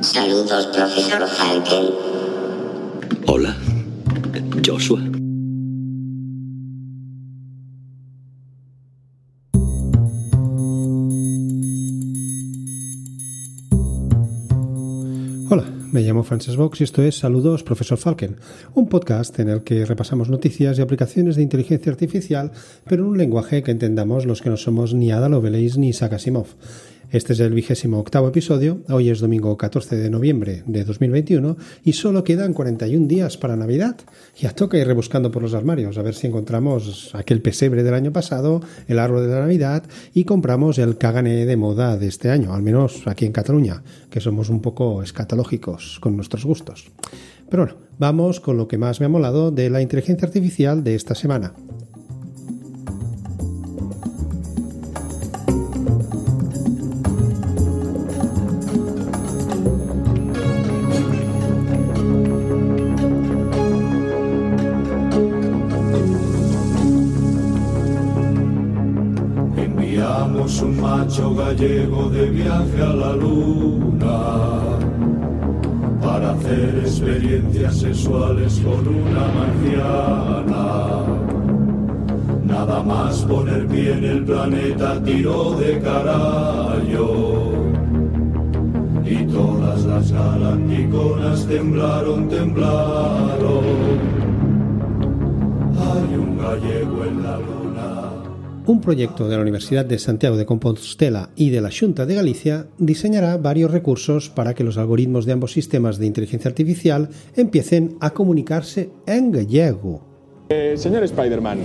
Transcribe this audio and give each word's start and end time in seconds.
Saludos, 0.00 0.66
profesor 0.68 1.28
Falken. 1.28 1.90
Hola, 3.26 3.54
Joshua. 4.64 4.98
Hola, 15.50 15.64
me 15.92 16.00
llamo 16.00 16.22
Frances 16.22 16.56
Vox 16.56 16.80
y 16.80 16.84
esto 16.84 17.02
es 17.02 17.18
Saludos, 17.18 17.62
profesor 17.62 17.98
Falken, 17.98 18.36
un 18.74 18.88
podcast 18.88 19.38
en 19.38 19.50
el 19.50 19.62
que 19.62 19.84
repasamos 19.84 20.30
noticias 20.30 20.78
y 20.78 20.82
aplicaciones 20.82 21.36
de 21.36 21.42
inteligencia 21.42 21.92
artificial, 21.92 22.52
pero 22.86 23.02
en 23.02 23.10
un 23.10 23.18
lenguaje 23.18 23.62
que 23.62 23.70
entendamos 23.70 24.24
los 24.24 24.40
que 24.40 24.48
no 24.48 24.56
somos 24.56 24.94
ni 24.94 25.12
Ada 25.12 25.28
Lovelace 25.28 25.78
ni 25.78 25.90
Isaac 25.90 26.14
Asimov. 26.14 26.46
Este 27.12 27.32
es 27.32 27.40
el 27.40 27.52
vigésimo 27.54 27.98
octavo 27.98 28.28
episodio, 28.28 28.82
hoy 28.88 29.10
es 29.10 29.18
domingo 29.18 29.56
14 29.56 29.96
de 29.96 30.10
noviembre 30.10 30.62
de 30.64 30.84
2021 30.84 31.56
y 31.82 31.94
solo 31.94 32.22
quedan 32.22 32.52
41 32.52 33.08
días 33.08 33.36
para 33.36 33.56
Navidad. 33.56 33.96
Ya 34.38 34.54
toca 34.54 34.78
ir 34.78 34.86
rebuscando 34.86 35.32
por 35.32 35.42
los 35.42 35.54
armarios 35.54 35.98
a 35.98 36.02
ver 36.02 36.14
si 36.14 36.28
encontramos 36.28 37.10
aquel 37.16 37.42
pesebre 37.42 37.82
del 37.82 37.94
año 37.94 38.12
pasado, 38.12 38.62
el 38.86 39.00
árbol 39.00 39.26
de 39.26 39.34
la 39.34 39.40
Navidad 39.40 39.82
y 40.14 40.22
compramos 40.22 40.78
el 40.78 40.98
cagané 40.98 41.46
de 41.46 41.56
moda 41.56 41.96
de 41.96 42.06
este 42.06 42.30
año, 42.30 42.54
al 42.54 42.62
menos 42.62 43.02
aquí 43.06 43.26
en 43.26 43.32
Cataluña, 43.32 43.82
que 44.08 44.20
somos 44.20 44.48
un 44.48 44.62
poco 44.62 45.02
escatológicos 45.02 45.98
con 45.98 46.14
nuestros 46.14 46.44
gustos. 46.44 46.92
Pero 47.50 47.64
bueno, 47.64 47.78
vamos 47.98 48.38
con 48.38 48.56
lo 48.56 48.68
que 48.68 48.78
más 48.78 49.00
me 49.00 49.06
ha 49.06 49.08
molado 49.08 49.50
de 49.50 49.68
la 49.68 49.82
inteligencia 49.82 50.28
artificial 50.28 50.84
de 50.84 50.94
esta 50.94 51.16
semana. 51.16 51.54
Gallego 71.40 72.10
de 72.10 72.26
viaje 72.30 72.82
a 72.82 72.92
la 73.02 73.12
luna 73.16 74.18
para 76.02 76.32
hacer 76.32 76.82
experiencias 76.84 77.78
sexuales 77.78 78.60
con 78.64 78.82
una 78.88 79.24
marciana. 79.38 80.66
Nada 82.44 82.82
más 82.82 83.24
poner 83.24 83.66
pie 83.68 83.92
en 83.92 84.04
el 84.04 84.24
planeta 84.24 85.02
tiró 85.02 85.52
de 85.52 85.80
carallo. 85.80 87.08
Y 89.04 89.24
todas 89.26 89.84
las 89.84 90.12
galanticonas 90.12 91.46
temblaron, 91.46 92.28
temblaron. 92.28 93.64
Hay 95.88 96.14
un 96.16 96.38
gallego 96.38 97.04
en 97.04 97.22
la 97.22 97.36
luna. 97.38 97.59
Un 98.70 98.80
proyecto 98.80 99.28
de 99.28 99.34
la 99.34 99.42
Universidad 99.42 99.84
de 99.84 99.98
Santiago 99.98 100.36
de 100.36 100.46
Compostela 100.46 101.30
y 101.34 101.50
de 101.50 101.60
la 101.60 101.70
Junta 101.76 102.06
de 102.06 102.14
Galicia 102.14 102.68
diseñará 102.78 103.36
varios 103.36 103.72
recursos 103.72 104.30
para 104.30 104.54
que 104.54 104.62
los 104.62 104.78
algoritmos 104.78 105.26
de 105.26 105.32
ambos 105.32 105.50
sistemas 105.50 105.98
de 105.98 106.06
inteligencia 106.06 106.48
artificial 106.48 107.08
empiecen 107.34 107.96
a 107.98 108.10
comunicarse 108.10 108.90
en 109.06 109.32
gallego. 109.32 110.02
Eh, 110.50 110.74
señor 110.76 111.02
Spider-Man, 111.02 111.58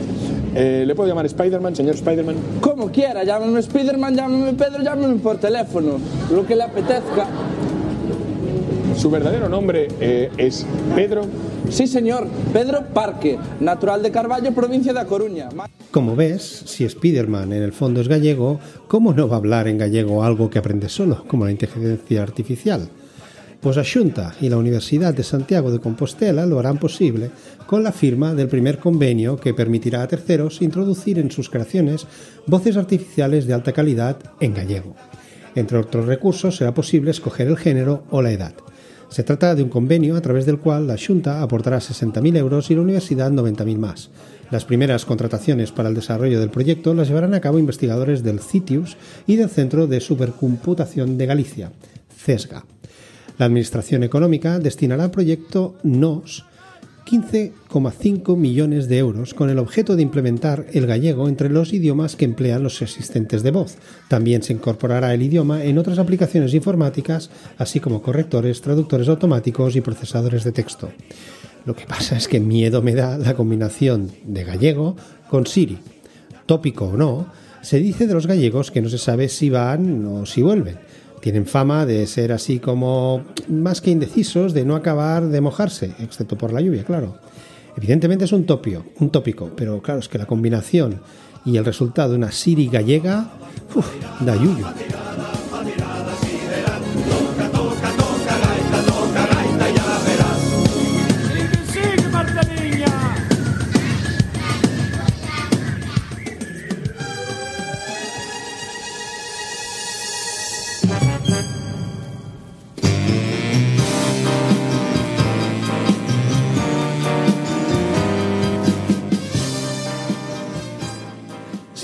eh, 0.55 0.83
¿le 0.87 0.95
puedo 0.95 1.07
llamar 1.07 1.27
Spider-Man, 1.27 1.75
señor 1.75 1.93
Spider-Man? 1.93 2.37
Como 2.59 2.91
quiera, 2.91 3.23
llámame 3.23 3.61
Spiderman, 3.61 4.15
llámame 4.15 4.53
Pedro, 4.53 4.81
llámame 4.81 5.19
por 5.19 5.37
teléfono, 5.37 5.99
lo 6.31 6.43
que 6.43 6.55
le 6.55 6.63
apetezca. 6.63 7.27
Su 9.05 9.11
verdadero 9.11 9.47
nombre 9.47 9.87
eh, 10.01 10.31
es 10.35 10.65
Pedro. 10.95 11.27
Sí, 11.69 11.85
señor, 11.85 12.27
Pedro 12.51 12.87
Parque, 12.91 13.37
natural 13.59 14.01
de 14.01 14.09
Carballo, 14.09 14.51
provincia 14.51 14.93
de 14.93 14.99
A 14.99 15.05
Coruña. 15.05 15.49
Como 15.91 16.15
ves, 16.15 16.63
si 16.65 16.89
Spiderman 16.89 17.53
en 17.53 17.61
el 17.61 17.71
fondo 17.71 18.01
es 18.01 18.07
gallego, 18.07 18.59
¿cómo 18.87 19.13
no 19.13 19.27
va 19.27 19.35
a 19.35 19.37
hablar 19.37 19.67
en 19.67 19.77
gallego 19.77 20.23
algo 20.23 20.49
que 20.49 20.57
aprende 20.57 20.89
solo, 20.89 21.23
como 21.27 21.45
la 21.45 21.51
inteligencia 21.51 22.23
artificial? 22.23 22.89
Pues 23.61 23.77
a 23.77 23.83
Xunta 23.83 24.33
y 24.41 24.49
la 24.49 24.57
Universidad 24.57 25.13
de 25.13 25.21
Santiago 25.21 25.71
de 25.71 25.77
Compostela 25.77 26.47
lo 26.47 26.57
harán 26.57 26.79
posible 26.79 27.29
con 27.67 27.83
la 27.83 27.91
firma 27.91 28.33
del 28.33 28.47
primer 28.47 28.79
convenio 28.79 29.37
que 29.37 29.53
permitirá 29.53 30.01
a 30.01 30.07
terceros 30.07 30.63
introducir 30.63 31.19
en 31.19 31.29
sus 31.29 31.51
creaciones 31.51 32.07
voces 32.47 32.75
artificiales 32.75 33.45
de 33.45 33.53
alta 33.53 33.71
calidad 33.71 34.17
en 34.39 34.55
gallego. 34.55 34.95
Entre 35.53 35.77
otros 35.77 36.07
recursos 36.07 36.57
será 36.57 36.73
posible 36.73 37.11
escoger 37.11 37.45
el 37.45 37.57
género 37.57 38.03
o 38.09 38.23
la 38.23 38.31
edad. 38.31 38.55
Se 39.09 39.23
trata 39.23 39.55
de 39.55 39.63
un 39.63 39.69
convenio 39.69 40.15
a 40.15 40.21
través 40.21 40.45
del 40.45 40.59
cual 40.59 40.87
la 40.87 40.97
Junta 40.97 41.41
aportará 41.41 41.77
60.000 41.77 42.37
euros 42.37 42.69
y 42.69 42.75
la 42.75 42.81
universidad 42.81 43.31
90.000 43.31 43.77
más. 43.77 44.09
Las 44.51 44.65
primeras 44.65 45.05
contrataciones 45.05 45.71
para 45.71 45.89
el 45.89 45.95
desarrollo 45.95 46.39
del 46.39 46.49
proyecto 46.49 46.93
las 46.93 47.07
llevarán 47.07 47.33
a 47.33 47.41
cabo 47.41 47.59
investigadores 47.59 48.23
del 48.23 48.39
CITIUS 48.39 48.97
y 49.25 49.37
del 49.37 49.49
Centro 49.49 49.87
de 49.87 49.99
Supercomputación 49.99 51.17
de 51.17 51.25
Galicia, 51.25 51.71
CESGA. 52.15 52.65
La 53.37 53.47
Administración 53.47 54.03
Económica 54.03 54.59
destinará 54.59 55.05
al 55.05 55.11
proyecto 55.11 55.75
NOS 55.83 56.45
15,5 57.05 58.35
millones 58.35 58.87
de 58.89 58.97
euros 58.97 59.35
con 59.35 59.51
el 59.51 59.59
objeto 59.59 59.95
de 59.95 60.01
implementar 60.01 60.65
el 60.73 60.87
gallego 60.87 61.27
entre 61.27 61.49
los 61.49 61.71
idiomas 61.71 62.15
que 62.15 62.25
emplean 62.25 62.63
los 62.63 62.81
asistentes 62.81 63.43
de 63.43 63.51
voz. 63.51 63.77
También 64.07 64.41
se 64.41 64.53
incorporará 64.53 65.13
el 65.13 65.21
idioma 65.21 65.63
en 65.63 65.77
otras 65.77 65.99
aplicaciones 65.99 66.53
informáticas, 66.55 67.29
así 67.59 67.79
como 67.79 68.01
correctores, 68.01 68.61
traductores 68.61 69.07
automáticos 69.07 69.75
y 69.75 69.81
procesadores 69.81 70.43
de 70.43 70.51
texto. 70.51 70.89
Lo 71.65 71.75
que 71.75 71.85
pasa 71.85 72.17
es 72.17 72.27
que 72.27 72.39
miedo 72.39 72.81
me 72.81 72.95
da 72.95 73.17
la 73.17 73.35
combinación 73.35 74.11
de 74.25 74.43
gallego 74.43 74.95
con 75.29 75.45
Siri. 75.45 75.77
Tópico 76.45 76.85
o 76.85 76.97
no, 76.97 77.27
se 77.61 77.79
dice 77.79 78.05
de 78.05 78.13
los 78.13 78.27
gallegos 78.27 78.71
que 78.71 78.81
no 78.81 78.89
se 78.89 78.99
sabe 78.99 79.29
si 79.29 79.49
van 79.49 80.05
o 80.05 80.25
si 80.25 80.41
vuelven. 80.41 80.77
Tienen 81.25 81.47
fama 81.47 81.87
de 81.87 82.05
ser 82.05 82.31
así 82.31 82.59
como 82.59 83.23
más 83.47 83.81
que 83.81 83.89
indecisos, 83.89 84.53
de 84.53 84.63
no 84.63 84.75
acabar 84.75 85.25
de 85.25 85.41
mojarse, 85.41 85.89
excepto 85.97 86.37
por 86.37 86.53
la 86.53 86.61
lluvia, 86.61 86.83
claro. 86.83 87.17
Evidentemente 87.75 88.25
es 88.25 88.31
un 88.31 88.45
topio, 88.45 88.85
un 88.99 89.09
tópico, 89.09 89.49
pero 89.55 89.81
claro, 89.81 90.01
es 90.01 90.07
que 90.07 90.19
la 90.19 90.27
combinación 90.27 91.01
y 91.43 91.57
el 91.57 91.65
resultado 91.65 92.11
de 92.11 92.17
una 92.17 92.31
Siri 92.31 92.67
gallega, 92.67 93.31
da 94.19 94.35
yuyu. 94.35 94.67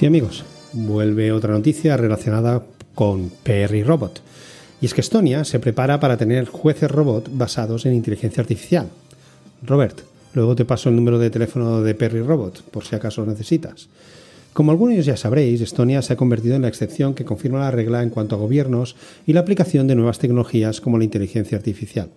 Sí, 0.02 0.08
amigos, 0.08 0.44
vuelve 0.74 1.32
otra 1.32 1.54
noticia 1.54 1.96
relacionada 1.96 2.66
con 2.96 3.30
Perry 3.44 3.84
Robot. 3.84 4.20
Y 4.82 4.88
es 4.88 4.96
que 4.96 5.02
Estonia 5.02 5.46
se 5.46 5.60
prepara 5.60 6.00
para 6.00 6.18
tener 6.18 6.48
jueces 6.48 6.90
robot 6.90 7.30
basados 7.32 7.86
en 7.86 7.94
inteligencia 7.94 8.42
artificial. 8.42 8.88
Robert, 9.62 10.02
luego 10.34 10.56
te 10.56 10.66
paso 10.66 10.90
el 10.90 10.96
número 10.96 11.20
de 11.20 11.30
teléfono 11.30 11.84
de 11.84 11.94
Perry 11.94 12.24
Robot, 12.24 12.64
por 12.72 12.84
si 12.84 12.96
acaso 12.96 13.22
lo 13.22 13.30
necesitas. 13.30 13.90
Como 14.54 14.72
algunos 14.72 15.06
ya 15.06 15.16
sabréis, 15.16 15.62
Estonia 15.62 16.02
se 16.02 16.14
ha 16.14 16.18
convertido 16.18 16.56
en 16.56 16.64
la 16.64 16.70
excepción 16.70 17.14
que 17.14 17.24
confirma 17.24 17.60
la 17.60 17.70
regla 17.70 18.02
en 18.02 18.10
cuanto 18.10 18.34
a 18.34 18.40
gobiernos 18.40 18.96
y 19.28 19.34
la 19.34 19.42
aplicación 19.42 19.86
de 19.86 19.94
nuevas 19.94 20.18
tecnologías 20.18 20.82
como 20.82 20.98
la 20.98 21.04
inteligencia 21.04 21.60
artificial. 21.60 22.10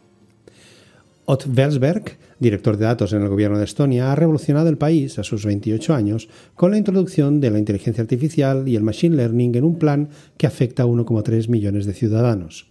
Ott 1.27 1.47
Welsberg, 1.47 2.19
director 2.39 2.77
de 2.77 2.85
datos 2.85 3.15
en 3.15 3.23
el 3.23 3.29
gobierno 3.29 3.59
de 3.59 3.65
Estonia, 3.65 4.13
ha 4.13 4.15
revolucionado 4.15 4.69
el 4.69 4.77
país 4.77 5.19
a 5.19 5.25
sus 5.25 5.47
28 5.47 5.95
años 5.95 6.29
con 6.55 6.71
la 6.71 6.77
introducción 6.77 7.41
de 7.41 7.51
la 7.51 7.59
inteligencia 7.59 8.03
artificial 8.03 8.69
y 8.69 8.77
el 8.77 8.83
machine 8.83 9.17
learning 9.17 9.55
en 9.55 9.65
un 9.65 9.79
plan 9.79 10.11
que 10.37 10.47
afecta 10.47 10.83
a 10.83 10.87
1,3 10.87 11.49
millones 11.49 11.87
de 11.87 11.95
ciudadanos. 11.95 12.67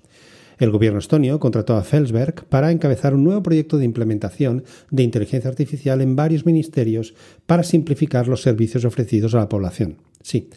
El 0.59 0.69
gobierno 0.69 0.99
estonio 0.99 1.39
contrató 1.39 1.75
a 1.75 1.83
Felsberg 1.83 2.45
para 2.45 2.71
encabezar 2.71 3.15
un 3.15 3.23
nuevo 3.23 3.41
proyecto 3.41 3.79
de 3.79 3.85
implementación 3.85 4.63
de 4.91 5.01
inteligencia 5.01 5.49
artificial 5.49 5.99
en 6.01 6.15
varios 6.15 6.45
ministerios 6.45 7.15
para 7.47 7.63
simplificar 7.63 8.27
los 8.27 8.43
servicios 8.43 8.85
ofrecidos 8.85 9.33
a 9.33 9.39
la 9.39 9.49
población. 9.49 9.97
Sí, 10.21 10.49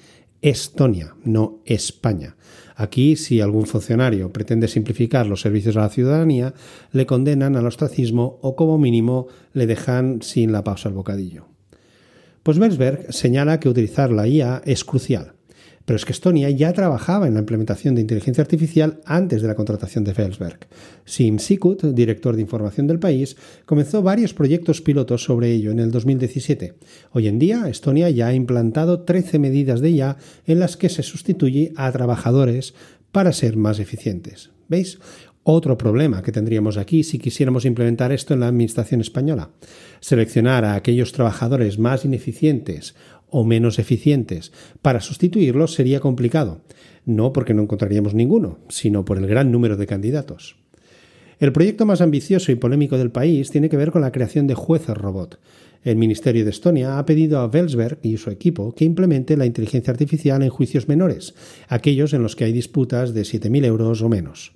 Estonia, 0.46 1.16
no 1.25 1.60
España. 1.64 2.37
Aquí, 2.76 3.16
si 3.16 3.40
algún 3.40 3.66
funcionario 3.66 4.32
pretende 4.32 4.69
simplificar 4.69 5.26
los 5.26 5.40
servicios 5.40 5.76
a 5.76 5.81
la 5.81 5.88
ciudadanía, 5.88 6.54
le 6.93 7.04
condenan 7.04 7.56
al 7.56 7.66
ostracismo 7.66 8.38
o 8.43 8.54
como 8.54 8.78
mínimo 8.78 9.26
le 9.54 9.66
dejan 9.66 10.22
sin 10.22 10.52
la 10.52 10.62
pausa 10.62 10.88
al 10.88 10.94
bocadillo. 10.94 11.48
Pues 12.44 12.58
Mersberg 12.58 13.12
señala 13.12 13.58
que 13.58 13.69
utilizar 13.69 14.12
la 14.12 14.28
IA 14.28 14.62
es 14.64 14.84
crucial, 14.84 15.32
Pero 15.87 15.97
es 15.97 16.05
que 16.05 16.12
Estonia 16.12 16.50
ya 16.50 16.73
trabajaba 16.73 17.29
en 17.29 17.35
la 17.35 17.41
implementación 17.41 17.94
de 17.94 18.00
inteligencia 18.00 18.43
artificial 18.43 19.00
antes 19.06 19.41
de 19.41 19.49
la 19.49 19.55
contratación 19.55 20.03
de 20.03 20.15
Felsberg. 20.15 20.67
Sim 21.05 21.38
Sikut, 21.38 21.85
director 21.85 22.35
de 22.35 22.43
información 22.43 22.88
del 22.88 22.99
país, 22.99 23.37
comenzó 23.65 24.03
varios 24.03 24.35
proyectos 24.35 24.83
pilotos 24.83 25.23
sobre 25.23 25.53
ello 25.53 25.71
en 25.71 25.79
el 25.79 25.93
2017. 25.93 26.75
Hoy 27.12 27.29
en 27.29 27.38
día, 27.38 27.69
Estonia 27.69 28.11
ya 28.11 28.27
ha 28.27 28.35
implantado 28.35 29.03
13 29.03 29.38
medidas 29.38 29.81
de 29.81 29.91
IA 29.91 30.17
en 30.44 30.59
las 30.59 30.77
que 30.77 30.88
se 30.88 31.05
sustituye 31.05 31.73
a 31.77 31.91
trabajadores 31.93 32.75
para 33.12 33.32
ser 33.32 33.56
más 33.56 33.79
eficientes. 33.79 34.50
¿Veis? 34.69 34.99
Otro 35.49 35.79
problema 35.79 36.23
que 36.23 36.32
tendríamos 36.32 36.77
aquí 36.77 37.05
si 37.05 37.21
quisiéramos 37.21 37.65
implementar 37.65 38.11
esto 38.11 38.35
en 38.35 38.41
la 38.41 38.49
Administración 38.49 39.00
española. 39.00 39.50
Seleccionar 40.00 40.65
a 40.65 40.75
aquellos 40.75 41.12
trabajadores 41.12 41.79
más 41.79 42.05
ineficientes 42.05 42.97
o 43.31 43.44
menos 43.44 43.78
eficientes 43.78 44.52
para 44.82 45.00
sustituirlos 45.00 45.75
sería 45.75 46.00
complicado, 46.00 46.61
no 47.05 47.32
porque 47.32 47.55
no 47.55 47.62
encontraríamos 47.62 48.14
ninguno, 48.14 48.58
sino 48.69 49.05
por 49.05 49.19
el 49.19 49.26
gran 49.26 49.50
número 49.50 49.76
de 49.76 49.87
candidatos. 49.87 50.56
El 51.38 51.52
proyecto 51.52 51.84
más 51.84 52.00
ambicioso 52.00 52.50
y 52.50 52.55
polémico 52.55 52.96
del 52.96 53.11
país 53.11 53.50
tiene 53.50 53.69
que 53.69 53.76
ver 53.76 53.90
con 53.90 54.00
la 54.00 54.12
creación 54.12 54.46
de 54.46 54.55
jueces 54.55 54.96
robot. 54.96 55.38
El 55.84 55.96
Ministerio 55.96 56.44
de 56.44 56.50
Estonia 56.50 56.99
ha 56.99 57.05
pedido 57.05 57.38
a 57.38 57.46
Welsberg 57.46 57.99
y 58.02 58.17
su 58.17 58.31
equipo 58.31 58.75
que 58.75 58.87
implemente 58.87 59.37
la 59.37 59.46
inteligencia 59.46 59.93
artificial 59.93 60.43
en 60.43 60.49
juicios 60.49 60.88
menores, 60.88 61.34
aquellos 61.69 62.14
en 62.14 62.22
los 62.22 62.37
que 62.37 62.44
hay 62.44 62.52
disputas 62.52 63.12
de 63.12 63.22
7.000 63.22 63.64
euros 63.67 64.02
o 64.02 64.08
menos. 64.08 64.52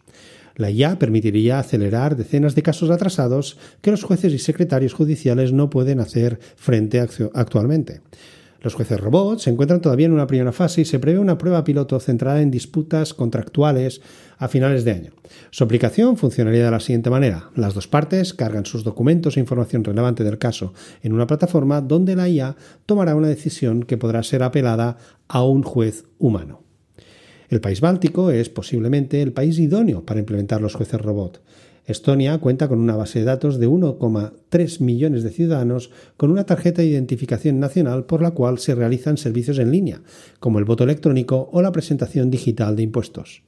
La 0.56 0.70
IA 0.70 0.99
permitiría 0.99 1.58
acelerar 1.58 2.16
decenas 2.16 2.55
de 2.55 2.62
casos 2.62 2.90
atrasados 2.90 3.58
que 3.81 3.90
los 3.90 4.02
jueces 4.02 4.32
y 4.32 4.38
secretarios 4.38 4.94
judiciales 4.94 5.52
no 5.52 5.70
pueden 5.70 6.00
hacer 6.00 6.40
frente 6.56 6.99
actualmente. 6.99 8.00
Los 8.62 8.75
jueces 8.75 9.01
robots 9.01 9.45
se 9.45 9.51
encuentran 9.51 9.81
todavía 9.81 10.07
en 10.07 10.12
una 10.12 10.27
primera 10.27 10.53
fase 10.53 10.83
y 10.83 10.85
se 10.85 10.99
prevé 10.99 11.19
una 11.19 11.39
prueba 11.39 11.65
piloto 11.65 11.99
centrada 11.99 12.43
en 12.43 12.51
disputas 12.51 13.15
contractuales 13.15 14.03
a 14.37 14.49
finales 14.49 14.85
de 14.85 14.93
año. 14.93 15.12
Su 15.51 15.65
aplicación 15.65 16.19
funcionaría 16.19 16.65
de 16.65 16.71
la 16.71 16.81
siguiente 16.81 17.09
manera. 17.09 17.51
Las 17.57 17.75
dos 17.75 17.89
partes 17.89 18.35
cargan 18.35 18.67
sus 18.67 18.85
documentos 18.85 19.37
e 19.37 19.41
información 19.41 19.83
relevante 19.83 20.25
del 20.25 20.39
caso 20.39 20.75
en 21.03 21.15
una 21.15 21.27
plataforma 21.27 21.81
donde 21.81 22.17
la 22.17 22.29
IA 22.29 22.57
tomará 22.85 23.15
una 23.15 23.29
decisión 23.29 23.83
que 23.83 23.97
podrá 23.97 24.23
ser 24.23 24.43
apelada 24.43 24.99
a 25.27 25.43
un 25.43 25.62
juez 25.62 26.05
humano. 26.19 26.62
El 27.49 27.61
país 27.61 27.81
báltico 27.81 28.31
es 28.31 28.49
posiblemente 28.49 29.23
el 29.23 29.33
país 29.33 29.59
idóneo 29.59 30.05
para 30.05 30.21
implementar 30.21 30.61
los 30.61 30.75
jueces 30.75 31.01
robot. 31.01 31.43
Estonia 31.90 32.38
cuenta 32.38 32.69
con 32.69 32.78
una 32.78 32.96
base 32.96 33.19
de 33.19 33.25
datos 33.25 33.58
de 33.58 33.69
1,3 33.69 34.81
millones 34.81 35.22
de 35.22 35.31
ciudadanos 35.31 35.90
con 36.16 36.31
una 36.31 36.44
tarjeta 36.44 36.82
de 36.82 36.88
identificación 36.88 37.58
nacional 37.58 38.04
por 38.04 38.22
la 38.22 38.31
cual 38.31 38.58
se 38.58 38.75
realizan 38.75 39.16
servicios 39.16 39.58
en 39.58 39.70
línea, 39.70 40.00
como 40.38 40.58
el 40.58 40.64
voto 40.64 40.84
electrónico 40.84 41.48
o 41.52 41.62
la 41.62 41.72
presentación 41.72 42.31
digital 42.31 42.76
de 42.76 42.84
impuestos. 42.84 43.42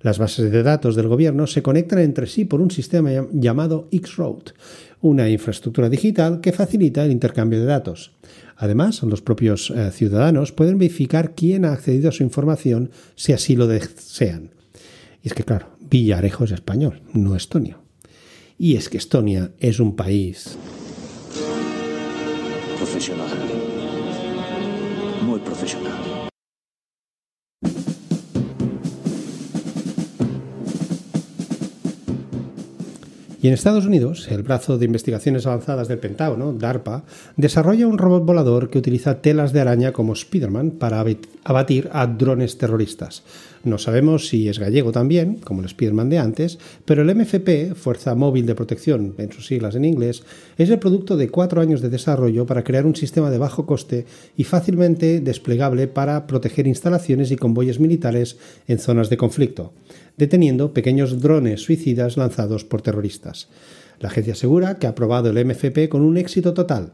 Las 0.00 0.18
bases 0.18 0.52
de 0.52 0.62
datos 0.62 0.96
del 0.96 1.08
gobierno 1.08 1.46
se 1.46 1.62
conectan 1.62 2.00
entre 2.00 2.26
sí 2.26 2.44
por 2.44 2.60
un 2.60 2.70
sistema 2.70 3.10
llamado 3.32 3.88
X-Road, 3.90 4.52
una 5.00 5.28
infraestructura 5.28 5.88
digital 5.88 6.40
que 6.40 6.52
facilita 6.52 7.04
el 7.04 7.10
intercambio 7.10 7.58
de 7.58 7.64
datos. 7.64 8.12
Además, 8.56 9.02
los 9.02 9.22
propios 9.22 9.70
eh, 9.70 9.90
ciudadanos 9.90 10.52
pueden 10.52 10.78
verificar 10.78 11.34
quién 11.34 11.64
ha 11.64 11.72
accedido 11.72 12.10
a 12.10 12.12
su 12.12 12.22
información 12.22 12.90
si 13.14 13.32
así 13.32 13.56
lo 13.56 13.66
desean. 13.66 14.50
Y 15.22 15.28
es 15.28 15.34
que, 15.34 15.42
claro, 15.42 15.73
Villarejo 15.90 16.44
es 16.44 16.52
español, 16.52 17.02
no 17.12 17.36
estonio. 17.36 17.82
Y 18.58 18.76
es 18.76 18.88
que 18.88 18.98
Estonia 18.98 19.52
es 19.58 19.80
un 19.80 19.96
país 19.96 20.56
profesional. 22.76 23.28
Muy 25.22 25.40
profesional. 25.40 25.92
Y 33.44 33.48
en 33.48 33.52
Estados 33.52 33.84
Unidos, 33.84 34.28
el 34.30 34.42
brazo 34.42 34.78
de 34.78 34.86
investigaciones 34.86 35.46
avanzadas 35.46 35.86
del 35.86 35.98
Pentágono, 35.98 36.54
DARPA, 36.54 37.04
desarrolla 37.36 37.86
un 37.86 37.98
robot 37.98 38.24
volador 38.24 38.70
que 38.70 38.78
utiliza 38.78 39.20
telas 39.20 39.52
de 39.52 39.60
araña 39.60 39.92
como 39.92 40.14
Spiderman 40.14 40.70
para 40.70 41.04
abatir 41.44 41.90
a 41.92 42.06
drones 42.06 42.56
terroristas. 42.56 43.22
No 43.64 43.78
sabemos 43.78 44.28
si 44.28 44.48
es 44.48 44.58
gallego 44.58 44.92
también, 44.92 45.36
como 45.36 45.62
el 45.62 45.68
Spiderman 45.68 46.10
de 46.10 46.18
antes, 46.18 46.58
pero 46.84 47.02
el 47.02 47.14
MFP, 47.14 47.74
Fuerza 47.74 48.14
Móvil 48.14 48.46
de 48.46 48.54
Protección, 48.54 49.14
en 49.18 49.32
sus 49.32 49.46
siglas 49.46 49.74
en 49.74 49.84
inglés, 49.84 50.22
es 50.58 50.70
el 50.70 50.78
producto 50.78 51.16
de 51.16 51.30
cuatro 51.30 51.60
años 51.60 51.80
de 51.80 51.88
desarrollo 51.88 52.46
para 52.46 52.62
crear 52.62 52.86
un 52.86 52.94
sistema 52.94 53.30
de 53.30 53.38
bajo 53.38 53.66
coste 53.66 54.06
y 54.36 54.44
fácilmente 54.44 55.20
desplegable 55.20 55.88
para 55.88 56.26
proteger 56.26 56.66
instalaciones 56.66 57.30
y 57.30 57.36
convoyes 57.36 57.80
militares 57.80 58.38
en 58.68 58.78
zonas 58.78 59.10
de 59.10 59.16
conflicto 59.16 59.72
deteniendo 60.16 60.72
pequeños 60.72 61.20
drones 61.20 61.62
suicidas 61.62 62.16
lanzados 62.16 62.64
por 62.64 62.82
terroristas. 62.82 63.48
La 64.00 64.08
agencia 64.08 64.34
asegura 64.34 64.78
que 64.78 64.86
ha 64.86 64.94
probado 64.94 65.30
el 65.30 65.44
MFP 65.44 65.88
con 65.88 66.02
un 66.02 66.16
éxito 66.16 66.54
total, 66.54 66.92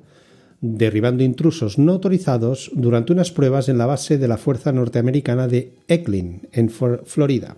derribando 0.60 1.22
intrusos 1.22 1.78
no 1.78 1.92
autorizados 1.92 2.70
durante 2.74 3.12
unas 3.12 3.30
pruebas 3.30 3.68
en 3.68 3.78
la 3.78 3.86
base 3.86 4.18
de 4.18 4.28
la 4.28 4.36
Fuerza 4.36 4.72
Norteamericana 4.72 5.48
de 5.48 5.72
Eklin, 5.88 6.48
en 6.52 6.70
Florida. 6.70 7.56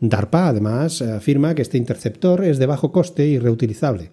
DARPA, 0.00 0.48
además, 0.48 1.02
afirma 1.02 1.54
que 1.54 1.62
este 1.62 1.78
interceptor 1.78 2.44
es 2.44 2.58
de 2.58 2.66
bajo 2.66 2.92
coste 2.92 3.26
y 3.26 3.38
reutilizable. 3.38 4.10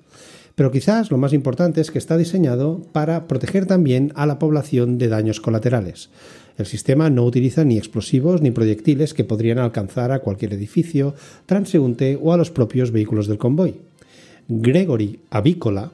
Pero 0.55 0.71
quizás 0.71 1.11
lo 1.11 1.17
más 1.17 1.33
importante 1.33 1.81
es 1.81 1.91
que 1.91 1.99
está 1.99 2.17
diseñado 2.17 2.81
para 2.91 3.27
proteger 3.27 3.65
también 3.65 4.11
a 4.15 4.25
la 4.25 4.39
población 4.39 4.97
de 4.97 5.09
daños 5.09 5.41
colaterales. 5.41 6.09
El 6.57 6.65
sistema 6.65 7.09
no 7.09 7.25
utiliza 7.25 7.65
ni 7.65 7.77
explosivos 7.77 8.41
ni 8.41 8.51
proyectiles 8.51 9.13
que 9.13 9.25
podrían 9.25 9.59
alcanzar 9.59 10.13
a 10.13 10.19
cualquier 10.19 10.53
edificio, 10.53 11.13
transeúnte 11.45 12.17
o 12.21 12.31
a 12.31 12.37
los 12.37 12.51
propios 12.51 12.91
vehículos 12.91 13.27
del 13.27 13.37
convoy. 13.37 13.75
Gregory 14.47 15.19
Avícola, 15.29 15.91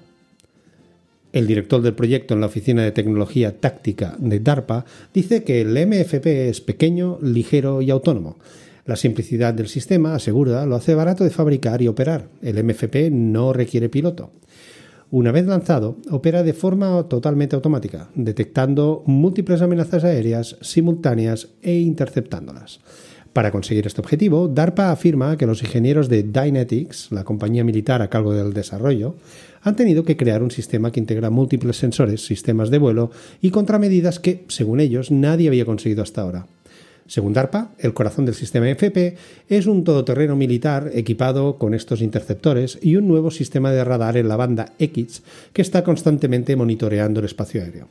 el 1.33 1.48
director 1.48 1.81
del 1.81 1.94
proyecto 1.94 2.33
en 2.33 2.42
la 2.42 2.48
Oficina 2.48 2.83
de 2.83 2.92
Tecnología 2.92 3.60
Táctica 3.60 4.16
de 4.19 4.39
DARPA, 4.39 4.86
dice 5.13 5.44
que 5.44 5.62
el 5.62 5.74
MFP 5.88 6.50
es 6.50 6.62
pequeño, 6.62 7.19
ligero 7.22 7.81
y 7.81 7.89
autónomo. 7.89 8.38
La 8.86 8.95
simplicidad 8.95 9.54
del 9.54 9.68
sistema, 9.68 10.16
asegura, 10.16 10.66
lo 10.66 10.75
hace 10.75 10.95
barato 10.95 11.24
de 11.24 11.30
fabricar 11.30 11.81
y 11.81 11.88
operar. 11.88 12.30
El 12.42 12.63
MFP 12.63 13.12
no 13.12 13.54
requiere 13.54 13.89
piloto. 13.89 14.31
Una 15.12 15.31
vez 15.31 15.45
lanzado, 15.45 15.98
opera 16.10 16.42
de 16.42 16.54
forma 16.54 17.04
totalmente 17.10 17.56
automática, 17.56 18.10
detectando 18.16 19.04
múltiples 19.06 19.62
amenazas 19.62 20.06
aéreas 20.06 20.57
simultáneas 20.62 21.50
e 21.62 21.74
interceptándolas. 21.80 22.80
Para 23.33 23.51
conseguir 23.51 23.88
este 23.88 24.01
objetivo, 24.01 24.50
DARPA 24.50 24.92
afirma 24.92 25.38
que 25.38 25.45
los 25.45 25.63
ingenieros 25.63 26.10
de 26.10 26.24
Dynetics, 26.24 27.12
la 27.12 27.24
compañía 27.24 27.63
militar 27.63 28.01
a 28.01 28.10
cargo 28.10 28.34
del 28.34 28.51
desarrollo, 28.51 29.15
han 29.62 29.77
tenido 29.77 30.03
que 30.03 30.17
crear 30.17 30.44
un 30.44 30.51
sistema 30.51 30.91
que 30.91 31.00
integra 31.00 31.29
múltiples 31.29 31.77
sensores, 31.77 32.25
sistemas 32.25 32.70
de 32.70 32.77
vuelo 32.77 33.10
y 33.41 33.51
contramedidas 33.51 34.20
que, 34.20 34.44
según 34.50 34.82
ellos, 34.82 35.12
nadie 35.12 35.48
había 35.48 35.63
conseguido 35.63 36.03
hasta 36.03 36.22
ahora. 36.22 36.48
Según 37.08 37.32
DARPA, 37.32 37.72
el 37.79 37.94
corazón 37.94 38.25
del 38.25 38.36
sistema 38.36 38.70
FP 38.70 39.15
es 39.48 39.65
un 39.65 39.86
todoterreno 39.86 40.36
militar 40.36 40.91
equipado 40.94 41.58
con 41.58 41.74
estos 41.74 42.01
interceptores 42.01 42.79
y 42.82 42.98
un 42.98 43.08
nuevo 43.08 43.32
sistema 43.32 43.72
de 43.72 43.84
radar 43.84 44.17
en 44.17 44.27
la 44.27 44.36
banda 44.36 44.74
X 44.77 45.24
que 45.53 45.62
está 45.62 45.86
constantemente 45.86 46.56
monitoreando 46.58 47.22
el 47.22 47.27
espacio 47.27 47.62
aéreo. 47.62 47.88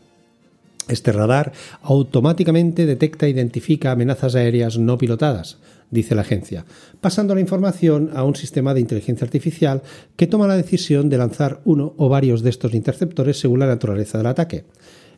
Este 0.88 1.12
radar 1.12 1.52
automáticamente 1.82 2.86
detecta 2.86 3.26
e 3.26 3.30
identifica 3.30 3.92
amenazas 3.92 4.34
aéreas 4.34 4.78
no 4.78 4.98
pilotadas, 4.98 5.58
dice 5.90 6.14
la 6.14 6.22
agencia, 6.22 6.64
pasando 7.00 7.34
la 7.34 7.40
información 7.40 8.10
a 8.14 8.24
un 8.24 8.34
sistema 8.34 8.74
de 8.74 8.80
inteligencia 8.80 9.24
artificial 9.24 9.82
que 10.16 10.26
toma 10.26 10.46
la 10.46 10.56
decisión 10.56 11.08
de 11.08 11.18
lanzar 11.18 11.60
uno 11.64 11.94
o 11.96 12.08
varios 12.08 12.42
de 12.42 12.50
estos 12.50 12.74
interceptores 12.74 13.38
según 13.38 13.60
la 13.60 13.66
naturaleza 13.66 14.18
del 14.18 14.26
ataque. 14.26 14.64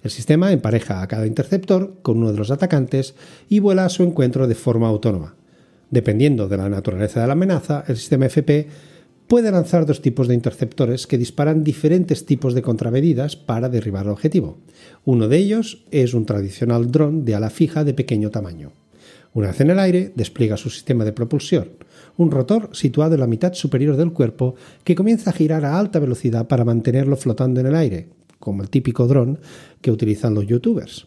El 0.02 0.11
sistema 0.11 0.52
empareja 0.52 1.00
a 1.00 1.07
cada 1.07 1.26
interceptor 1.26 1.99
con 2.02 2.19
uno 2.19 2.33
de 2.33 2.38
los 2.38 2.50
atacantes 2.50 3.14
y 3.49 3.61
vuela 3.61 3.85
a 3.85 3.88
su 3.88 4.02
encuentro 4.02 4.49
de 4.49 4.57
forma 4.57 4.88
autónoma. 4.88 5.37
Dependiendo 5.90 6.49
de 6.49 6.57
la 6.57 6.69
naturaleza 6.69 7.21
de 7.21 7.26
la 7.26 7.35
amenaza, 7.35 7.85
el 7.87 7.97
sistema 7.97 8.26
FP 8.26 8.66
puede 9.32 9.50
lanzar 9.50 9.86
dos 9.86 10.02
tipos 10.02 10.28
de 10.28 10.34
interceptores 10.34 11.06
que 11.06 11.16
disparan 11.16 11.64
diferentes 11.64 12.26
tipos 12.26 12.52
de 12.52 12.60
contramedidas 12.60 13.34
para 13.34 13.70
derribar 13.70 14.04
el 14.04 14.10
objetivo. 14.10 14.58
Uno 15.06 15.26
de 15.26 15.38
ellos 15.38 15.86
es 15.90 16.12
un 16.12 16.26
tradicional 16.26 16.90
dron 16.90 17.24
de 17.24 17.34
ala 17.34 17.48
fija 17.48 17.82
de 17.82 17.94
pequeño 17.94 18.28
tamaño. 18.28 18.72
Una 19.32 19.46
vez 19.46 19.60
en 19.62 19.70
el 19.70 19.78
aire, 19.78 20.12
despliega 20.14 20.58
su 20.58 20.68
sistema 20.68 21.06
de 21.06 21.14
propulsión, 21.14 21.70
un 22.18 22.30
rotor 22.30 22.68
situado 22.72 23.14
en 23.14 23.20
la 23.20 23.26
mitad 23.26 23.54
superior 23.54 23.96
del 23.96 24.12
cuerpo 24.12 24.54
que 24.84 24.94
comienza 24.94 25.30
a 25.30 25.32
girar 25.32 25.64
a 25.64 25.78
alta 25.78 25.98
velocidad 25.98 26.46
para 26.46 26.66
mantenerlo 26.66 27.16
flotando 27.16 27.58
en 27.60 27.68
el 27.68 27.74
aire, 27.74 28.08
como 28.38 28.62
el 28.62 28.68
típico 28.68 29.06
dron 29.06 29.38
que 29.80 29.90
utilizan 29.90 30.34
los 30.34 30.46
youtubers. 30.46 31.06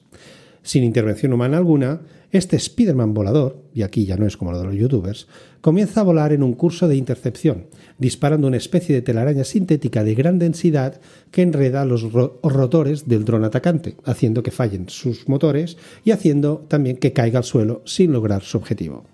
Sin 0.64 0.84
intervención 0.84 1.32
humana 1.32 1.58
alguna, 1.58 2.02
este 2.38 2.60
Spiderman 2.60 3.14
volador, 3.14 3.64
y 3.74 3.82
aquí 3.84 4.06
ya 4.06 4.18
no 4.18 4.26
es 4.26 4.38
como 4.38 4.52
lo 4.52 4.60
de 4.60 4.66
los 4.66 4.76
youtubers, 4.76 5.28
comienza 5.62 6.02
a 6.02 6.04
volar 6.04 6.34
en 6.34 6.44
un 6.44 6.54
curso 6.54 6.88
de 6.88 6.96
intercepción, 6.96 7.68
disparando 7.98 8.48
una 8.48 8.58
especie 8.58 8.94
de 8.94 9.02
telaraña 9.02 9.44
sintética 9.44 10.04
de 10.04 10.16
gran 10.16 10.38
densidad 10.38 11.00
que 11.32 11.42
enreda 11.42 11.86
los 11.86 12.12
ro 12.12 12.40
rotores 12.44 13.08
del 13.08 13.26
dron 13.26 13.44
atacante, 13.44 13.96
haciendo 14.04 14.44
que 14.44 14.52
fallen 14.52 14.90
sus 14.90 15.28
motores 15.28 15.78
y 16.04 16.12
haciendo 16.12 16.66
también 16.68 16.98
que 16.98 17.14
caiga 17.14 17.40
al 17.40 17.44
suelo 17.44 17.82
sin 17.86 18.12
lograr 18.12 18.44
su 18.44 18.58
objetivo. 18.58 19.06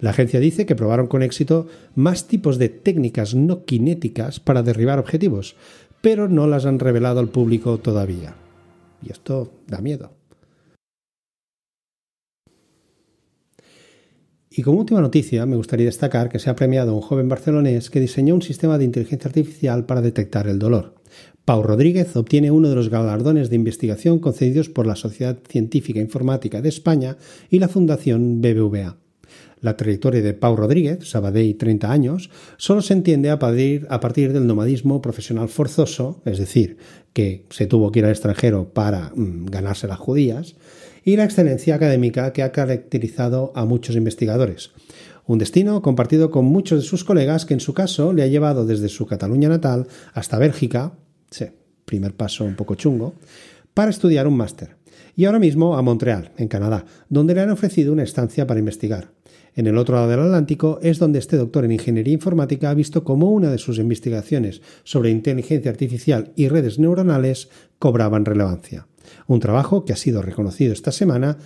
La 0.00 0.10
agencia 0.10 0.40
dice 0.40 0.66
que 0.66 0.76
probaron 0.76 1.06
con 1.06 1.22
éxito 1.22 1.66
más 1.94 2.26
tipos 2.26 2.58
de 2.58 2.68
técnicas 2.68 3.34
no 3.34 3.62
cinéticas 3.66 4.40
para 4.40 4.62
derribar 4.62 4.98
objetivos, 4.98 5.56
pero 6.02 6.28
no 6.28 6.46
las 6.46 6.66
han 6.66 6.78
revelado 6.78 7.20
al 7.20 7.28
público 7.28 7.78
todavía. 7.78 8.34
Y 9.02 9.10
esto 9.10 9.52
da 9.66 9.80
miedo. 9.80 10.12
Y 14.56 14.62
como 14.62 14.78
última 14.78 15.00
noticia, 15.00 15.46
me 15.46 15.56
gustaría 15.56 15.86
destacar 15.86 16.28
que 16.28 16.38
se 16.38 16.48
ha 16.48 16.54
premiado 16.54 16.92
a 16.92 16.94
un 16.94 17.00
joven 17.00 17.28
barcelonés 17.28 17.90
que 17.90 17.98
diseñó 17.98 18.36
un 18.36 18.42
sistema 18.42 18.78
de 18.78 18.84
inteligencia 18.84 19.26
artificial 19.26 19.84
para 19.84 20.00
detectar 20.00 20.46
el 20.46 20.60
dolor. 20.60 20.94
Pau 21.44 21.60
Rodríguez 21.64 22.14
obtiene 22.14 22.52
uno 22.52 22.68
de 22.68 22.76
los 22.76 22.88
galardones 22.88 23.50
de 23.50 23.56
investigación 23.56 24.20
concedidos 24.20 24.68
por 24.68 24.86
la 24.86 24.94
Sociedad 24.94 25.40
Científica 25.48 25.98
Informática 25.98 26.62
de 26.62 26.68
España 26.68 27.16
y 27.50 27.58
la 27.58 27.66
Fundación 27.66 28.40
BBVA. 28.40 28.96
La 29.60 29.76
trayectoria 29.76 30.22
de 30.22 30.34
Pau 30.34 30.54
Rodríguez, 30.54 31.10
Sabadell 31.10 31.56
30 31.56 31.90
años, 31.90 32.30
solo 32.56 32.80
se 32.80 32.92
entiende 32.92 33.30
a 33.30 33.40
partir, 33.40 33.88
del 34.32 34.46
nomadismo 34.46 35.02
profesional 35.02 35.48
forzoso, 35.48 36.22
es 36.26 36.38
decir, 36.38 36.76
que 37.12 37.46
se 37.50 37.66
tuvo 37.66 37.90
que 37.90 37.98
ir 37.98 38.04
al 38.04 38.12
extranjero 38.12 38.72
para 38.72 39.10
mm, 39.16 39.46
ganarse 39.46 39.88
las 39.88 39.98
judías, 39.98 40.54
y 41.04 41.16
la 41.16 41.24
excelencia 41.24 41.74
académica 41.74 42.32
que 42.32 42.42
ha 42.42 42.52
caracterizado 42.52 43.52
a 43.54 43.64
muchos 43.64 43.96
investigadores. 43.96 44.72
Un 45.26 45.38
destino 45.38 45.80
compartido 45.82 46.30
con 46.30 46.44
muchos 46.44 46.82
de 46.82 46.88
sus 46.88 47.04
colegas 47.04 47.46
que 47.46 47.54
en 47.54 47.60
su 47.60 47.74
caso 47.74 48.12
le 48.12 48.22
ha 48.22 48.26
llevado 48.26 48.66
desde 48.66 48.88
su 48.88 49.06
Cataluña 49.06 49.48
natal 49.48 49.86
hasta 50.12 50.38
Bélgica, 50.38 50.92
sí, 51.30 51.46
primer 51.84 52.14
paso 52.14 52.44
un 52.44 52.56
poco 52.56 52.74
chungo, 52.74 53.14
para 53.72 53.90
estudiar 53.90 54.26
un 54.26 54.36
máster. 54.36 54.76
Y 55.16 55.26
ahora 55.26 55.38
mismo 55.38 55.76
a 55.76 55.82
Montreal, 55.82 56.32
en 56.36 56.48
Canadá, 56.48 56.84
donde 57.08 57.34
le 57.34 57.40
han 57.40 57.50
ofrecido 57.50 57.92
una 57.92 58.02
estancia 58.02 58.46
para 58.46 58.60
investigar. 58.60 59.12
En 59.56 59.66
el 59.66 59.78
otro 59.78 59.94
lado 59.94 60.08
del 60.08 60.20
Atlántico 60.20 60.78
es 60.82 60.98
donde 60.98 61.18
este 61.18 61.36
doctor 61.36 61.64
en 61.64 61.72
ingeniería 61.72 62.14
informática 62.14 62.70
ha 62.70 62.74
visto 62.74 63.04
cómo 63.04 63.30
una 63.30 63.50
de 63.50 63.58
sus 63.58 63.78
investigaciones 63.78 64.62
sobre 64.82 65.10
inteligencia 65.10 65.70
artificial 65.70 66.32
y 66.34 66.48
redes 66.48 66.78
neuronales 66.78 67.48
cobraban 67.78 68.24
relevancia 68.24 68.86
un 69.26 69.40
trabajo 69.40 69.84
que 69.84 69.92
ha 69.92 69.96
sido 69.96 70.22
reconocido 70.22 70.72
esta 70.72 70.92
semana 70.92 71.38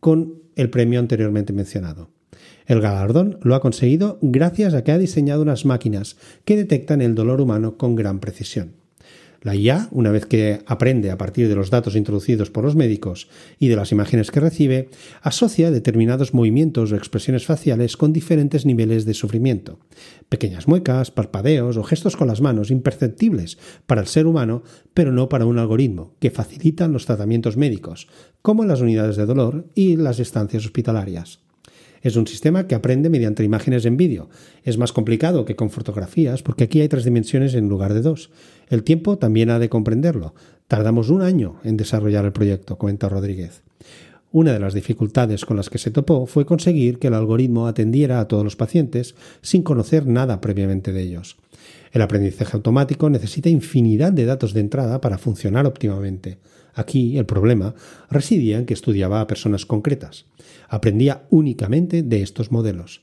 con 0.00 0.42
el 0.54 0.70
premio 0.70 1.00
anteriormente 1.00 1.52
mencionado. 1.52 2.10
El 2.66 2.80
galardón 2.80 3.38
lo 3.42 3.54
ha 3.54 3.60
conseguido 3.60 4.18
gracias 4.22 4.74
a 4.74 4.82
que 4.82 4.92
ha 4.92 4.98
diseñado 4.98 5.42
unas 5.42 5.64
máquinas 5.64 6.16
que 6.44 6.56
detectan 6.56 7.00
el 7.00 7.14
dolor 7.14 7.40
humano 7.40 7.76
con 7.76 7.94
gran 7.94 8.18
precisión. 8.18 8.72
La 9.42 9.54
IA, 9.54 9.88
una 9.90 10.10
vez 10.10 10.26
que 10.26 10.60
aprende 10.66 11.10
a 11.10 11.18
partir 11.18 11.48
de 11.48 11.54
los 11.54 11.70
datos 11.70 11.96
introducidos 11.96 12.50
por 12.50 12.64
los 12.64 12.76
médicos 12.76 13.28
y 13.58 13.68
de 13.68 13.76
las 13.76 13.92
imágenes 13.92 14.30
que 14.30 14.40
recibe, 14.40 14.88
asocia 15.22 15.70
determinados 15.70 16.34
movimientos 16.34 16.92
o 16.92 16.96
expresiones 16.96 17.46
faciales 17.46 17.96
con 17.96 18.12
diferentes 18.12 18.66
niveles 18.66 19.04
de 19.04 19.14
sufrimiento. 19.14 19.78
Pequeñas 20.28 20.68
muecas, 20.68 21.10
parpadeos 21.10 21.76
o 21.76 21.82
gestos 21.82 22.16
con 22.16 22.28
las 22.28 22.40
manos 22.40 22.70
imperceptibles 22.70 23.58
para 23.86 24.00
el 24.00 24.06
ser 24.06 24.26
humano, 24.26 24.62
pero 24.94 25.12
no 25.12 25.28
para 25.28 25.46
un 25.46 25.58
algoritmo, 25.58 26.14
que 26.18 26.30
facilitan 26.30 26.92
los 26.92 27.06
tratamientos 27.06 27.56
médicos, 27.56 28.08
como 28.42 28.62
en 28.62 28.68
las 28.68 28.80
unidades 28.80 29.16
de 29.16 29.26
dolor 29.26 29.66
y 29.74 29.96
las 29.96 30.18
estancias 30.18 30.64
hospitalarias. 30.64 31.40
Es 32.02 32.14
un 32.14 32.28
sistema 32.28 32.68
que 32.68 32.76
aprende 32.76 33.10
mediante 33.10 33.42
imágenes 33.42 33.84
en 33.84 33.96
vídeo. 33.96 34.28
Es 34.62 34.78
más 34.78 34.92
complicado 34.92 35.44
que 35.44 35.56
con 35.56 35.70
fotografías 35.70 36.42
porque 36.42 36.64
aquí 36.64 36.80
hay 36.80 36.88
tres 36.88 37.04
dimensiones 37.04 37.54
en 37.54 37.68
lugar 37.68 37.94
de 37.94 38.02
dos. 38.02 38.30
El 38.68 38.82
tiempo 38.82 39.18
también 39.18 39.50
ha 39.50 39.58
de 39.58 39.68
comprenderlo. 39.68 40.34
Tardamos 40.68 41.10
un 41.10 41.22
año 41.22 41.60
en 41.62 41.76
desarrollar 41.76 42.24
el 42.24 42.32
proyecto, 42.32 42.78
comenta 42.78 43.08
Rodríguez. 43.08 43.62
Una 44.32 44.52
de 44.52 44.58
las 44.58 44.74
dificultades 44.74 45.44
con 45.44 45.56
las 45.56 45.70
que 45.70 45.78
se 45.78 45.90
topó 45.90 46.26
fue 46.26 46.44
conseguir 46.44 46.98
que 46.98 47.06
el 47.06 47.14
algoritmo 47.14 47.68
atendiera 47.68 48.20
a 48.20 48.28
todos 48.28 48.44
los 48.44 48.56
pacientes 48.56 49.14
sin 49.40 49.62
conocer 49.62 50.06
nada 50.06 50.40
previamente 50.40 50.92
de 50.92 51.02
ellos. 51.02 51.36
El 51.92 52.02
aprendizaje 52.02 52.56
automático 52.56 53.08
necesita 53.08 53.48
infinidad 53.48 54.12
de 54.12 54.26
datos 54.26 54.52
de 54.52 54.60
entrada 54.60 55.00
para 55.00 55.18
funcionar 55.18 55.64
óptimamente. 55.64 56.38
Aquí 56.74 57.16
el 57.16 57.24
problema 57.24 57.74
residía 58.10 58.58
en 58.58 58.66
que 58.66 58.74
estudiaba 58.74 59.22
a 59.22 59.26
personas 59.26 59.64
concretas. 59.64 60.26
Aprendía 60.68 61.22
únicamente 61.30 62.02
de 62.02 62.20
estos 62.20 62.52
modelos. 62.52 63.00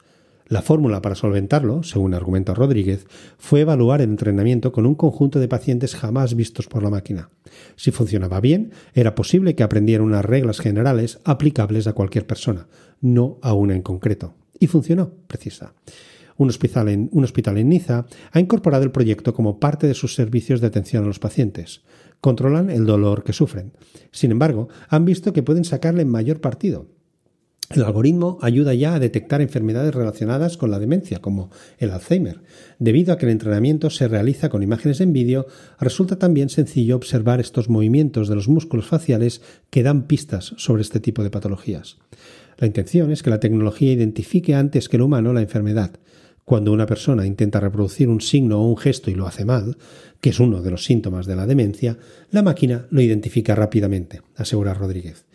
La 0.54 0.62
fórmula 0.62 1.02
para 1.02 1.16
solventarlo, 1.16 1.82
según 1.82 2.14
argumenta 2.14 2.54
Rodríguez, 2.54 3.08
fue 3.40 3.62
evaluar 3.62 4.02
el 4.02 4.12
entrenamiento 4.12 4.72
con 4.72 4.86
un 4.86 4.94
conjunto 4.94 5.40
de 5.40 5.48
pacientes 5.48 5.96
jamás 5.96 6.36
vistos 6.36 6.68
por 6.68 6.84
la 6.84 6.92
máquina. 6.92 7.32
Si 7.76 7.90
funcionaba 7.90 8.40
bien, 8.40 8.70
era 8.94 9.16
posible 9.16 9.56
que 9.56 9.64
aprendiera 9.64 10.04
unas 10.04 10.24
reglas 10.24 10.60
generales 10.60 11.18
aplicables 11.24 11.88
a 11.88 11.94
cualquier 11.94 12.28
persona, 12.28 12.68
no 13.02 13.40
a 13.42 13.56
una 13.56 13.74
en 13.74 13.82
concreto. 13.82 14.36
Y 14.60 14.68
funcionó, 14.68 15.10
precisa. 15.26 15.74
Un 16.38 16.50
hospital, 16.50 16.88
en, 16.90 17.10
un 17.12 17.24
hospital 17.24 17.58
en 17.58 17.70
Niza 17.70 18.06
ha 18.32 18.40
incorporado 18.40 18.84
el 18.84 18.92
proyecto 18.92 19.34
como 19.34 19.60
parte 19.60 19.88
de 19.88 19.96
sus 19.96 20.14
servicios 20.14 20.62
de 20.62 20.68
atención 20.68 21.04
a 21.04 21.08
los 21.08 21.18
pacientes 21.18 21.82
controlan 22.24 22.70
el 22.70 22.86
dolor 22.86 23.26
que 23.26 23.34
sufren. 23.34 23.74
Sin 24.12 24.32
embargo, 24.32 24.70
han 24.88 25.04
visto 25.04 25.34
que 25.34 25.44
pueden 25.44 25.66
sacarle 25.66 26.06
mayor 26.06 26.40
partido. 26.40 26.88
El 27.74 27.84
algoritmo 27.84 28.38
ayuda 28.42 28.76
ya 28.76 28.94
a 28.94 29.00
detectar 29.00 29.42
enfermedades 29.42 29.96
relacionadas 29.96 30.58
con 30.58 30.70
la 30.70 30.78
demencia, 30.78 31.22
como 31.22 31.50
el 31.80 31.90
Alzheimer. 31.90 32.42
Debido 32.78 33.12
a 33.12 33.18
que 33.18 33.26
el 33.26 33.32
entrenamiento 33.32 33.90
se 33.90 34.08
realiza 34.08 34.50
con 34.50 34.62
imágenes 34.62 35.02
en 35.02 35.12
vídeo, 35.12 35.48
resulta 35.80 36.20
también 36.20 36.50
sencillo 36.50 36.96
observar 36.96 37.40
estos 37.40 37.70
movimientos 37.70 38.28
de 38.28 38.36
los 38.36 38.48
músculos 38.48 38.86
faciales 38.86 39.42
que 39.72 39.82
dan 39.82 40.06
pistas 40.06 40.54
sobre 40.58 40.84
este 40.84 41.00
tipo 41.00 41.24
de 41.24 41.32
patologías. 41.32 41.98
La 42.60 42.68
intención 42.68 43.12
es 43.12 43.24
que 43.24 43.32
la 43.32 43.40
tecnología 43.40 43.92
identifique 43.92 44.54
antes 44.54 44.88
que 44.88 44.98
el 44.98 45.02
humano 45.02 45.34
la 45.34 45.42
enfermedad, 45.42 45.94
cuando 46.46 46.74
una 46.74 46.86
persona 46.86 47.26
intenta 47.26 47.60
reproducir 47.60 48.08
un 48.08 48.22
signo 48.22 48.62
o 48.62 48.70
un 48.70 48.78
gesto 48.78 49.10
y 49.10 49.16
lo 49.16 49.26
hace 49.26 49.46
mal, 49.46 49.78
que 50.22 50.30
es 50.30 50.40
uno 50.40 50.62
de 50.62 50.70
los 50.70 50.84
síntomas 50.84 51.26
de 51.26 51.36
la 51.36 51.48
demencia, 51.48 51.98
la 52.30 52.44
máquina 52.44 52.86
lo 52.92 53.02
identifica 53.02 53.56
rápidamente, 53.56 54.22
asegura 54.36 54.76
Rodríguez. 54.76 55.26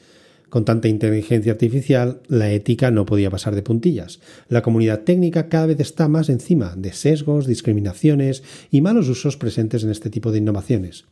Con 0.49 0.65
tanta 0.65 0.89
inteligencia 0.89 1.53
artificial, 1.53 2.21
la 2.27 2.51
ética 2.51 2.91
no 2.91 3.05
podía 3.05 3.31
pasar 3.31 3.55
de 3.55 3.63
puntillas. 3.63 4.21
La 4.49 4.63
comunidad 4.63 5.01
técnica 5.01 5.49
cada 5.51 5.67
vez 5.67 5.81
está 5.81 6.09
más 6.09 6.31
encima 6.31 6.75
de 6.75 6.93
sesgos, 6.93 7.47
discriminaciones 7.47 8.43
y 8.71 8.81
malos 8.81 9.09
usos 9.11 9.37
presentes 9.37 9.85
en 9.85 9.91
este 9.91 10.09
tipo 10.09 10.33
de 10.33 10.39
innovaciones. 10.39 11.05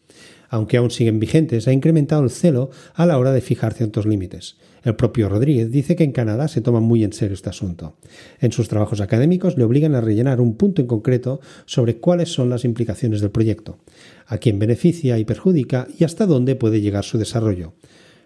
Aunque 0.48 0.78
aún 0.78 0.90
siguen 0.90 1.18
vigentes, 1.18 1.68
ha 1.68 1.72
incrementado 1.72 2.22
el 2.22 2.30
celo 2.30 2.70
a 2.94 3.04
la 3.04 3.18
hora 3.18 3.32
de 3.32 3.42
fijar 3.42 3.74
ciertos 3.74 4.06
límites. 4.06 4.56
El 4.84 4.94
propio 4.94 5.28
Rodríguez 5.28 5.70
dice 5.70 5.96
que 5.96 6.04
en 6.04 6.12
Canadá 6.12 6.48
se 6.48 6.60
toma 6.60 6.80
muy 6.80 7.04
en 7.04 7.12
serio 7.12 7.34
este 7.34 7.50
asunto. 7.50 7.96
En 8.40 8.52
sus 8.52 8.68
trabajos 8.68 9.00
académicos 9.00 9.58
le 9.58 9.64
obligan 9.64 9.94
a 9.96 10.00
rellenar 10.00 10.40
un 10.40 10.56
punto 10.56 10.80
en 10.80 10.86
concreto 10.86 11.40
sobre 11.66 11.96
cuáles 11.96 12.32
son 12.32 12.48
las 12.48 12.64
implicaciones 12.64 13.20
del 13.20 13.32
proyecto, 13.32 13.80
a 14.26 14.38
quién 14.38 14.58
beneficia 14.58 15.18
y 15.18 15.24
perjudica 15.24 15.88
y 15.98 16.04
hasta 16.04 16.24
dónde 16.24 16.54
puede 16.54 16.80
llegar 16.80 17.04
su 17.04 17.18
desarrollo. 17.18 17.74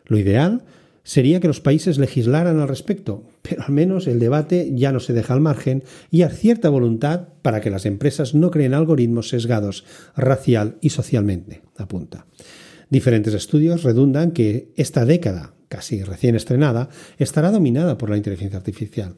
Lo 0.04 0.18
ideal 0.18 0.62
sería 1.02 1.40
que 1.40 1.48
los 1.48 1.60
países 1.60 1.98
legislaran 1.98 2.60
al 2.60 2.68
respecto, 2.68 3.24
pero 3.42 3.62
al 3.62 3.72
menos 3.72 4.06
el 4.06 4.18
debate 4.18 4.70
ya 4.74 4.92
no 4.92 5.00
se 5.00 5.12
deja 5.12 5.34
al 5.34 5.40
margen 5.40 5.82
y 6.10 6.22
hay 6.22 6.30
cierta 6.30 6.68
voluntad 6.68 7.28
para 7.42 7.60
que 7.60 7.70
las 7.70 7.86
empresas 7.86 8.34
no 8.34 8.50
creen 8.50 8.74
algoritmos 8.74 9.28
sesgados 9.28 9.84
racial 10.16 10.76
y 10.80 10.90
socialmente, 10.90 11.62
apunta. 11.76 12.26
Diferentes 12.90 13.34
estudios 13.34 13.82
redundan 13.82 14.32
que 14.32 14.72
esta 14.76 15.04
década, 15.04 15.54
casi 15.68 16.02
recién 16.02 16.34
estrenada, 16.34 16.88
estará 17.18 17.50
dominada 17.50 17.96
por 17.96 18.10
la 18.10 18.16
inteligencia 18.16 18.58
artificial. 18.58 19.14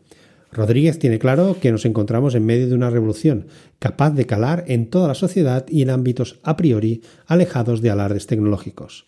Rodríguez 0.52 0.98
tiene 0.98 1.18
claro 1.18 1.56
que 1.58 1.72
nos 1.72 1.86
encontramos 1.86 2.34
en 2.34 2.44
medio 2.44 2.68
de 2.68 2.74
una 2.74 2.90
revolución 2.90 3.46
capaz 3.78 4.10
de 4.10 4.26
calar 4.26 4.64
en 4.68 4.90
toda 4.90 5.08
la 5.08 5.14
sociedad 5.14 5.64
y 5.68 5.80
en 5.80 5.88
ámbitos 5.88 6.38
a 6.42 6.58
priori 6.58 7.00
alejados 7.26 7.80
de 7.80 7.90
alardes 7.90 8.26
tecnológicos. 8.26 9.06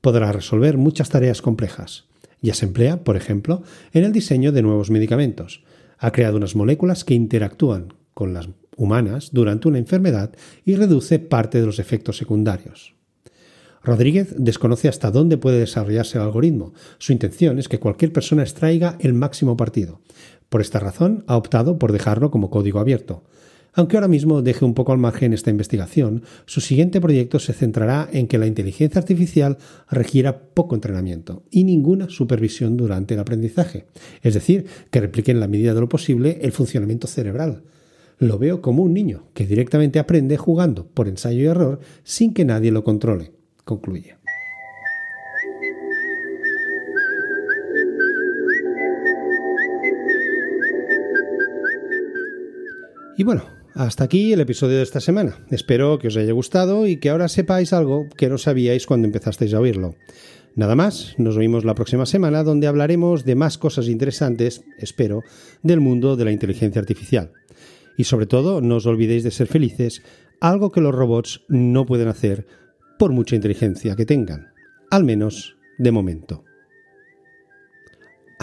Podrá 0.00 0.30
resolver 0.30 0.76
muchas 0.78 1.08
tareas 1.08 1.42
complejas. 1.42 2.04
Ya 2.44 2.52
se 2.52 2.66
emplea, 2.66 3.02
por 3.04 3.16
ejemplo, 3.16 3.62
en 3.94 4.04
el 4.04 4.12
diseño 4.12 4.52
de 4.52 4.60
nuevos 4.60 4.90
medicamentos. 4.90 5.64
Ha 5.96 6.12
creado 6.12 6.36
unas 6.36 6.54
moléculas 6.54 7.02
que 7.02 7.14
interactúan 7.14 7.94
con 8.12 8.34
las 8.34 8.50
humanas 8.76 9.30
durante 9.32 9.66
una 9.66 9.78
enfermedad 9.78 10.30
y 10.62 10.76
reduce 10.76 11.18
parte 11.18 11.58
de 11.58 11.64
los 11.64 11.78
efectos 11.78 12.18
secundarios. 12.18 12.96
Rodríguez 13.82 14.34
desconoce 14.36 14.88
hasta 14.88 15.10
dónde 15.10 15.38
puede 15.38 15.58
desarrollarse 15.58 16.18
el 16.18 16.24
algoritmo. 16.24 16.74
Su 16.98 17.12
intención 17.12 17.58
es 17.58 17.66
que 17.66 17.80
cualquier 17.80 18.12
persona 18.12 18.42
extraiga 18.42 18.98
el 19.00 19.14
máximo 19.14 19.56
partido. 19.56 20.02
Por 20.50 20.60
esta 20.60 20.78
razón, 20.78 21.24
ha 21.26 21.38
optado 21.38 21.78
por 21.78 21.92
dejarlo 21.92 22.30
como 22.30 22.50
código 22.50 22.78
abierto. 22.78 23.24
Aunque 23.76 23.96
ahora 23.96 24.08
mismo 24.08 24.40
deje 24.40 24.64
un 24.64 24.72
poco 24.74 24.92
al 24.92 24.98
margen 24.98 25.32
esta 25.32 25.50
investigación, 25.50 26.22
su 26.46 26.60
siguiente 26.60 27.00
proyecto 27.00 27.40
se 27.40 27.52
centrará 27.52 28.08
en 28.12 28.28
que 28.28 28.38
la 28.38 28.46
inteligencia 28.46 29.00
artificial 29.00 29.58
requiera 29.90 30.38
poco 30.38 30.76
entrenamiento 30.76 31.42
y 31.50 31.64
ninguna 31.64 32.08
supervisión 32.08 32.76
durante 32.76 33.14
el 33.14 33.20
aprendizaje, 33.20 33.86
es 34.22 34.34
decir, 34.34 34.66
que 34.90 35.00
replique 35.00 35.32
en 35.32 35.40
la 35.40 35.48
medida 35.48 35.74
de 35.74 35.80
lo 35.80 35.88
posible 35.88 36.38
el 36.42 36.52
funcionamiento 36.52 37.08
cerebral. 37.08 37.64
Lo 38.18 38.38
veo 38.38 38.62
como 38.62 38.84
un 38.84 38.94
niño 38.94 39.24
que 39.34 39.44
directamente 39.44 39.98
aprende 39.98 40.36
jugando 40.36 40.86
por 40.86 41.08
ensayo 41.08 41.42
y 41.42 41.46
error 41.46 41.80
sin 42.04 42.32
que 42.32 42.44
nadie 42.44 42.70
lo 42.70 42.84
controle, 42.84 43.32
concluye. 43.64 44.14
Y 53.16 53.22
bueno, 53.22 53.53
hasta 53.74 54.04
aquí 54.04 54.32
el 54.32 54.40
episodio 54.40 54.76
de 54.76 54.82
esta 54.82 55.00
semana. 55.00 55.36
Espero 55.50 55.98
que 55.98 56.08
os 56.08 56.16
haya 56.16 56.32
gustado 56.32 56.86
y 56.86 56.98
que 56.98 57.10
ahora 57.10 57.28
sepáis 57.28 57.72
algo 57.72 58.08
que 58.16 58.28
no 58.28 58.38
sabíais 58.38 58.86
cuando 58.86 59.06
empezasteis 59.06 59.52
a 59.52 59.60
oírlo. 59.60 59.96
Nada 60.54 60.76
más, 60.76 61.14
nos 61.18 61.36
oímos 61.36 61.64
la 61.64 61.74
próxima 61.74 62.06
semana 62.06 62.44
donde 62.44 62.68
hablaremos 62.68 63.24
de 63.24 63.34
más 63.34 63.58
cosas 63.58 63.88
interesantes, 63.88 64.62
espero, 64.78 65.22
del 65.62 65.80
mundo 65.80 66.14
de 66.16 66.24
la 66.24 66.30
inteligencia 66.30 66.80
artificial. 66.80 67.32
Y 67.96 68.04
sobre 68.04 68.26
todo, 68.26 68.60
no 68.60 68.76
os 68.76 68.86
olvidéis 68.86 69.24
de 69.24 69.32
ser 69.32 69.48
felices, 69.48 70.02
algo 70.40 70.70
que 70.70 70.80
los 70.80 70.94
robots 70.94 71.42
no 71.48 71.86
pueden 71.86 72.08
hacer 72.08 72.46
por 72.98 73.10
mucha 73.10 73.34
inteligencia 73.34 73.96
que 73.96 74.06
tengan, 74.06 74.52
al 74.90 75.02
menos 75.02 75.56
de 75.78 75.90
momento. 75.90 76.44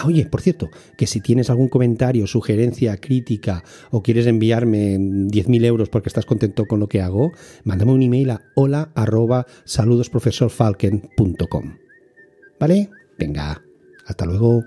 Ah, 0.02 0.08
oye, 0.08 0.26
por 0.26 0.42
cierto, 0.42 0.72
que 0.98 1.06
si 1.06 1.22
tienes 1.22 1.52
algún 1.52 1.70
comentario, 1.70 2.26
sugerencia, 2.26 2.98
crítica 2.98 3.64
o 3.92 4.02
quieres 4.02 4.26
enviarme 4.26 4.98
10.000 4.98 5.66
euros 5.66 5.90
porque 5.90 6.10
estás 6.10 6.26
contento 6.26 6.66
con 6.66 6.80
lo 6.80 6.88
que 6.88 7.02
hago, 7.02 7.34
mándame 7.66 7.92
un 7.92 8.02
email 8.02 8.32
a 8.32 8.42
hola 8.56 8.92
arroba 8.96 9.46
saludosprofesorfalken.com. 9.66 11.76
¿Vale? 12.60 12.90
Venga, 13.20 13.62
hasta 14.08 14.26
luego. 14.26 14.64